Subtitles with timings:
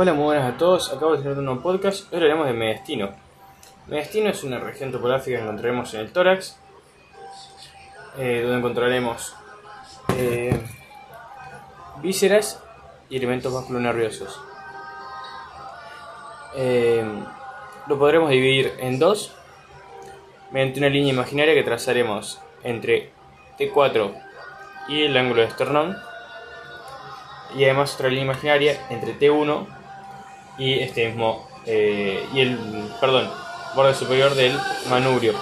[0.00, 0.92] Hola, muy buenas a todos.
[0.92, 2.04] Acabo de tener un nuevo podcast.
[2.12, 3.10] Hoy hablaremos de mediastino.
[3.88, 6.56] Mediastino es una región topográfica que encontraremos en el tórax,
[8.16, 9.34] eh, donde encontraremos
[10.16, 10.56] eh,
[12.00, 12.62] vísceras
[13.10, 14.40] y elementos vasculonerviosos.
[16.54, 17.04] Eh,
[17.88, 19.34] lo podremos dividir en dos
[20.52, 23.10] mediante una línea imaginaria que trazaremos entre
[23.58, 24.14] T4
[24.90, 25.96] y el ángulo de esternón
[27.56, 29.77] y además otra línea imaginaria entre T1
[30.58, 32.58] y este mismo eh, y el
[33.00, 33.30] perdón
[33.74, 34.58] borde superior del
[34.88, 35.34] manubrio.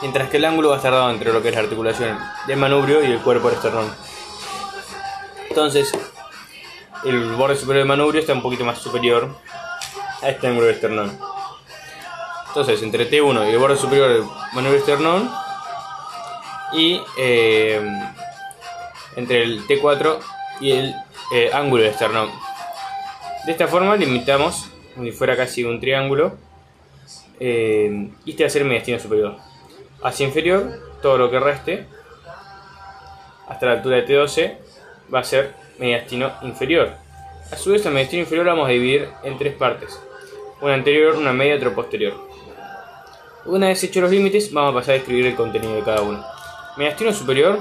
[0.00, 2.56] Mientras que el ángulo va a estar dado entre lo que es la articulación del
[2.56, 3.94] manubrio y el cuerpo del esternón.
[5.48, 5.92] Entonces
[7.04, 9.28] el borde superior del manubrio está un poquito más superior
[10.22, 11.18] a este ángulo del esternón.
[12.48, 14.24] Entonces entre T1 y el borde superior del
[14.54, 15.30] manubrio esternón
[16.72, 17.80] y eh,
[19.16, 20.18] entre el T4
[20.60, 20.94] y el
[21.32, 22.30] eh, ángulo de esternón.
[23.46, 26.36] De esta forma limitamos, como si fuera casi un triángulo,
[27.38, 29.36] eh, y este va a ser mediastino superior.
[30.02, 31.86] Hacia inferior, todo lo que reste,
[33.48, 34.56] hasta la altura de T12,
[35.12, 36.92] va a ser mediastino inferior.
[37.50, 39.98] A su vez, el mediastino inferior lo vamos a dividir en tres partes.
[40.60, 42.14] Una anterior, una media y otra posterior.
[43.46, 46.22] Una vez hechos los límites, vamos a pasar a describir el contenido de cada uno.
[46.76, 47.58] Mediastino superior,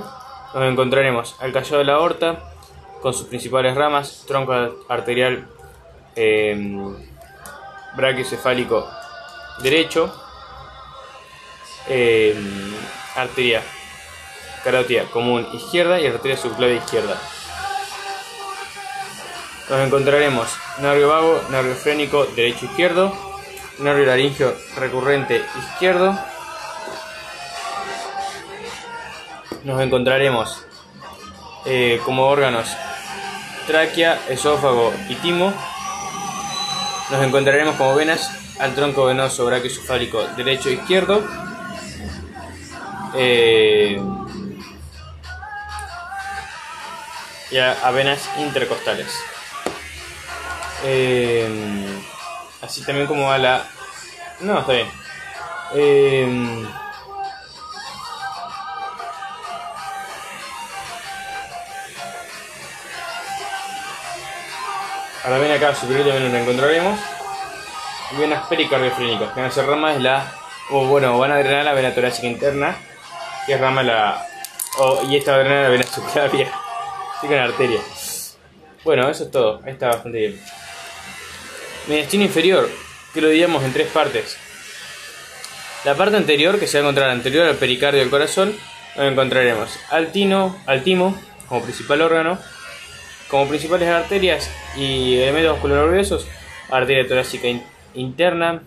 [0.53, 2.53] nos encontraremos al callado de la aorta,
[3.01, 4.53] con sus principales ramas, tronco
[4.87, 5.47] arterial
[6.15, 6.55] eh,
[7.95, 8.87] brachiocefálico
[9.61, 10.13] derecho,
[11.87, 12.35] eh,
[13.15, 13.61] arteria
[14.63, 17.19] carótida común izquierda y arteria subclavia izquierda.
[19.69, 23.13] Nos encontraremos nervio vago, nervio frénico derecho izquierdo,
[23.79, 26.17] nervio laringio recurrente izquierdo.
[29.63, 30.65] Nos encontraremos
[31.65, 32.75] eh, como órganos
[33.69, 35.53] tráquea, esófago y timo.
[37.11, 41.23] Nos encontraremos como venas al tronco venoso brachiocefálico derecho e izquierdo.
[43.15, 44.01] Eh,
[47.51, 49.13] y a, venas intercostales.
[50.83, 51.47] Eh,
[52.63, 53.67] así también como va la...
[54.39, 54.87] No, está bien.
[55.75, 56.65] Eh,
[65.23, 66.99] a la vena acá superior también nos encontraremos.
[68.17, 70.31] Venas pericardiofrénicas, que van a ser ramas de la.
[70.71, 72.77] O bueno, van a drenar la vena torácica interna,
[73.45, 74.25] que es rama la.
[75.09, 76.51] y esta va a drenar la vena subclavia,
[77.17, 77.81] así que la arteria.
[78.83, 80.41] Bueno, eso es todo, ahí está bastante bien.
[81.87, 82.69] Mediastino inferior,
[83.13, 84.37] que lo dividimos en tres partes.
[85.85, 88.55] La parte anterior, que se va a encontrar anterior al pericardio del corazón,
[88.95, 92.37] nos encontraremos al tino, al timo, como principal órgano,
[93.29, 96.27] como principales arterias y elementos vasculonerviosos,
[96.69, 97.47] arteria torácica
[97.93, 98.63] interna,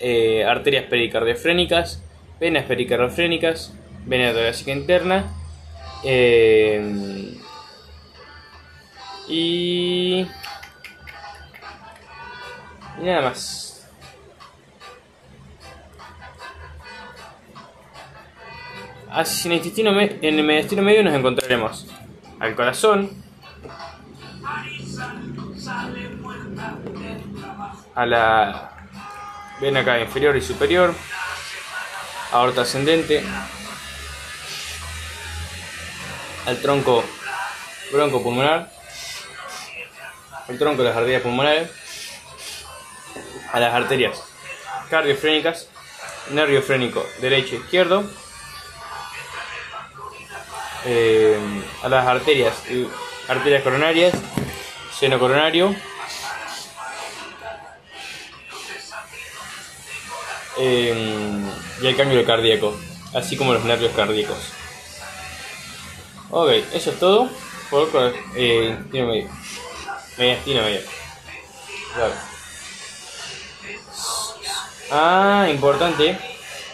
[0.00, 2.02] eh, arterias pericardiofrénicas,
[2.40, 3.74] venas pericardiofrénicas,
[4.06, 5.26] vena torácica interna
[6.04, 7.36] eh,
[9.28, 10.26] y,
[13.00, 13.66] y nada más.
[19.10, 21.86] Así en el, intestino en el mediastino medio nos encontraremos
[22.38, 23.10] al corazón,
[27.94, 28.70] a la
[29.60, 30.94] vena acá inferior y superior,
[32.32, 33.24] aorta ascendente,
[36.46, 37.04] al tronco
[37.92, 38.70] bronco pulmonar,
[40.48, 41.70] el tronco de las arterias pulmonares,
[43.52, 44.22] a las arterias
[44.88, 45.68] cardiofrénicas,
[46.30, 48.04] nervio frénico derecho e izquierdo,
[50.86, 51.38] eh,
[51.82, 52.54] a las arterias,
[53.28, 54.14] arterias coronarias,
[54.98, 55.74] seno coronario,
[60.62, 62.76] y el cambio cardíaco,
[63.14, 64.38] así como los nervios cardíacos.
[66.30, 67.28] Ok, eso es todo
[67.70, 67.88] por
[68.36, 69.28] eh, medio.
[70.18, 70.80] Mediastino medio.
[71.94, 72.14] Claro.
[74.92, 76.18] Ah, importante,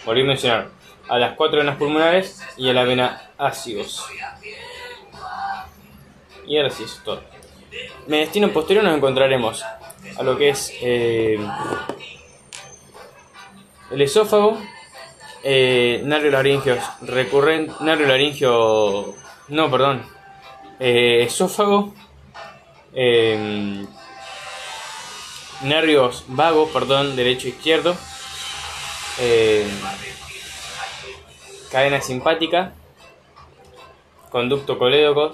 [0.05, 0.69] volví a mencionar,
[1.09, 4.05] a las cuatro venas pulmonares y a la vena ácidos.
[6.47, 7.23] Y ahora sí, eso es todo.
[8.07, 11.39] Mediastino posterior nos encontraremos a lo que es eh,
[13.91, 14.59] el esófago,
[15.45, 19.15] eh, nervio laringio recurrente, nervio laringio,
[19.49, 20.05] no, perdón,
[20.81, 21.95] eh, esófago,
[22.93, 23.87] eh,
[25.63, 27.97] nervios vagos, perdón, derecho izquierdo,
[29.21, 29.69] em,
[31.71, 32.73] cadena simpática,
[34.31, 35.33] conducto colédoco,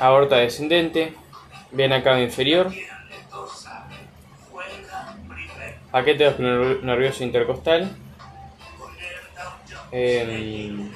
[0.00, 1.14] aorta descendente,
[1.70, 2.72] vena cava inferior
[5.90, 6.34] paquete
[6.82, 7.90] nervioso intercostal,
[9.90, 10.90] em,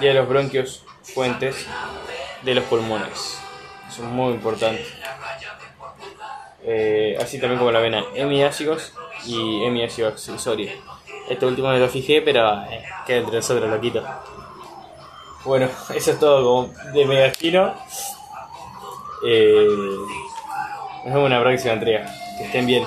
[0.00, 1.66] y a los bronquios fuentes
[2.42, 3.40] de los pulmones.
[3.90, 4.86] Son muy importantes.
[6.62, 8.92] Eh, así también como la vena hemiásicos
[9.24, 10.70] y hemiácido accesorio.
[11.28, 14.04] Este último me lo fijé, pero eh, queda entre nosotros, loquito.
[15.44, 17.74] Bueno, eso es todo como de Megastino.
[19.24, 19.66] Eh,
[21.04, 22.06] nos vemos en la próxima entrega.
[22.36, 22.84] Que estén bien.